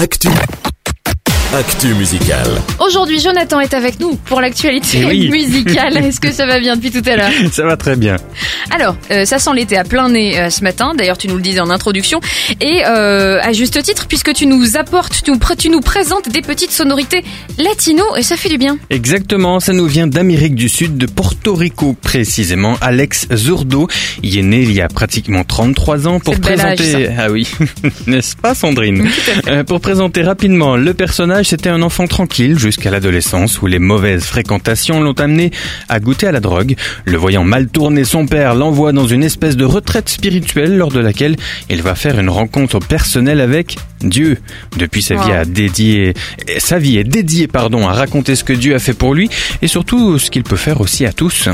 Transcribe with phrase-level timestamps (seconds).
[0.00, 0.69] Actu.
[1.52, 2.46] Actu musicale.
[2.78, 5.28] Aujourd'hui, Jonathan est avec nous pour l'actualité Eh oui.
[5.30, 5.96] musicale.
[6.06, 8.16] Est-ce que ça va bien depuis tout à l'heure Ça va très bien.
[8.70, 10.92] Alors, euh, ça sent l'été à plein nez euh, ce matin.
[10.96, 12.20] D'ailleurs, tu nous le disais en introduction.
[12.60, 16.40] Et euh, à juste titre, puisque tu nous apportes, tu nous, tu nous présentes des
[16.40, 17.24] petites sonorités
[17.58, 18.78] latino et ça fait du bien.
[18.88, 22.76] Exactement, ça nous vient d'Amérique du Sud, de Porto Rico précisément.
[22.80, 23.88] Alex Zurdo,
[24.22, 27.08] il est né il y a pratiquement 33 ans pour âge, présenter...
[27.18, 27.48] ah oui,
[28.06, 29.08] n'est-ce pas Sandrine
[29.48, 34.24] Euh, Pour présenter rapidement le personnage, c'était un enfant tranquille jusqu'à l'adolescence où les mauvaises
[34.24, 35.50] fréquentations l'ont amené
[35.88, 36.76] à goûter à la drogue.
[37.04, 41.00] Le voyant mal tourner, son père l'envoie dans une espèce de retraite spirituelle lors de
[41.00, 41.36] laquelle
[41.68, 44.38] il va faire une rencontre personnelle avec Dieu.
[44.76, 45.32] Depuis sa vie Wow.
[45.32, 46.14] à dédier,
[46.58, 49.28] sa vie est dédiée, pardon, à raconter ce que Dieu a fait pour lui
[49.60, 51.48] et surtout ce qu'il peut faire aussi à tous.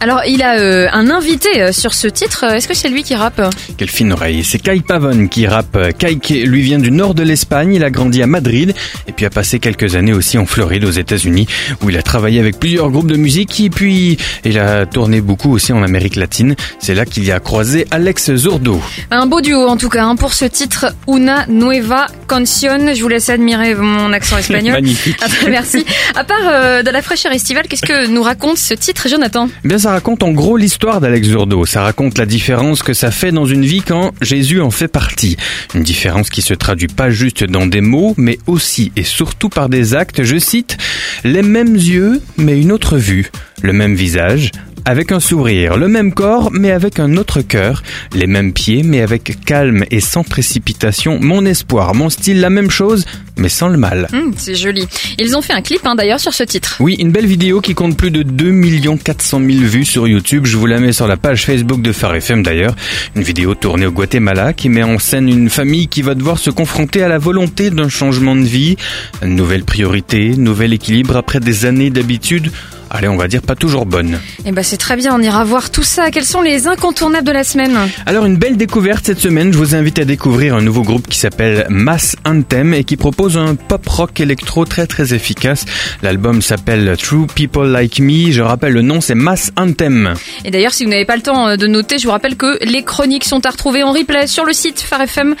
[0.00, 2.44] Alors, il a euh, un invité euh, sur ce titre.
[2.44, 3.40] Euh, Est-ce que c'est lui qui rappe
[3.76, 4.44] Quelle fine oreille.
[4.44, 5.76] C'est Kai Pavon qui rappe.
[5.98, 8.74] Kai lui vient du nord de l'Espagne, il a grandi à Madrid
[9.06, 11.46] et puis a passé quelques années aussi en Floride aux États-Unis
[11.82, 15.52] où il a travaillé avec plusieurs groupes de musique et puis il a tourné beaucoup
[15.52, 16.54] aussi en Amérique latine.
[16.78, 18.80] C'est là qu'il y a croisé Alex Zurdo.
[19.10, 22.94] Un beau duo en tout cas hein, pour ce titre Una Nueva Canción.
[22.94, 24.72] Je vous laisse admirer mon accent espagnol.
[24.74, 25.16] Magnifique.
[25.22, 25.84] Ah, merci.
[26.14, 29.48] À part euh, de la fraîcheur estivale, qu'est-ce que nous raconte ce titre, Jonathan?
[29.78, 31.64] Ça raconte en gros l'histoire d'Alex Zurdo.
[31.64, 35.36] Ça raconte la différence que ça fait dans une vie quand Jésus en fait partie.
[35.74, 39.68] Une différence qui se traduit pas juste dans des mots, mais aussi et surtout par
[39.68, 40.22] des actes.
[40.24, 40.78] Je cite,
[41.24, 43.30] les mêmes yeux, mais une autre vue.
[43.62, 44.50] Le même visage,
[44.88, 45.76] avec un sourire.
[45.76, 47.82] Le même corps, mais avec un autre cœur.
[48.14, 51.18] Les mêmes pieds, mais avec calme et sans précipitation.
[51.20, 53.04] Mon espoir, mon style, la même chose,
[53.36, 54.08] mais sans le mal.
[54.14, 54.88] Hum, C'est joli.
[55.18, 56.78] Ils ont fait un clip hein, d'ailleurs sur ce titre.
[56.80, 60.46] Oui, une belle vidéo qui compte plus de 2 400 000 vues sur YouTube.
[60.46, 62.74] Je vous la mets sur la page Facebook de Phare FM d'ailleurs.
[63.14, 66.48] Une vidéo tournée au Guatemala qui met en scène une famille qui va devoir se
[66.48, 68.76] confronter à la volonté d'un changement de vie.
[69.22, 72.50] Nouvelle priorité, nouvel équilibre après des années d'habitude.
[72.90, 74.18] Allez, on va dire pas toujours bonne.
[74.46, 76.10] Eh ben c'est très bien, on ira voir tout ça.
[76.10, 77.76] Quels sont les incontournables de la semaine
[78.06, 81.18] Alors une belle découverte cette semaine, je vous invite à découvrir un nouveau groupe qui
[81.18, 85.64] s'appelle Mass Anthem et qui propose un pop rock électro très très efficace.
[86.02, 90.14] L'album s'appelle True People Like Me, je rappelle le nom c'est Mass Anthem.
[90.44, 92.58] Et d'ailleurs, si vous n'avez pas le temps euh, de noter, je vous rappelle que
[92.64, 95.34] les chroniques sont à retrouver en replay sur le site farfm.com.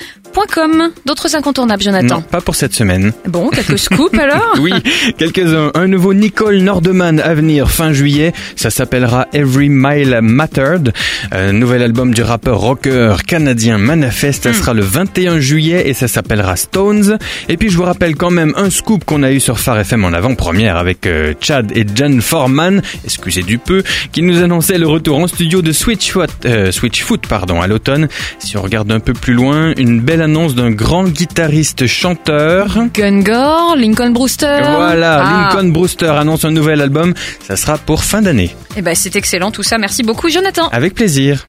[1.04, 3.12] D'autres incontournables, Jonathan Non, pas pour cette semaine.
[3.26, 4.72] Bon, quelques scoops alors Oui,
[5.18, 5.70] quelques-uns.
[5.74, 8.32] Un nouveau Nicole Nordeman à venir fin juillet.
[8.56, 10.92] Ça s'appellera Every Mile Mattered.
[11.32, 14.44] Un nouvel album du rappeur rocker canadien Manifest.
[14.44, 17.18] Ça sera le 21 juillet et ça s'appellera Stones.
[17.48, 20.04] Et puis je vous rappelle quand même un scoop qu'on a eu sur Phare FM
[20.04, 24.86] en avant-première avec euh, Chad et Jen Foreman, excusez du peu, qui nous annonçaient le
[24.86, 28.08] retour en studio de Switchfoot, euh, Switchfoot pardon, à l'automne.
[28.38, 32.78] Si on regarde un peu plus loin, une belle annonce d'un grand guitariste chanteur.
[32.94, 34.60] Gungor, Lincoln Brewster.
[34.76, 35.50] Voilà, Ah.
[35.54, 37.14] Lincoln Brewster annonce un nouvel album.
[37.46, 38.54] Ça sera pour fin d'année.
[38.76, 39.78] Eh ben c'est excellent tout ça.
[39.78, 40.68] Merci beaucoup, Jonathan.
[40.68, 41.46] Avec plaisir.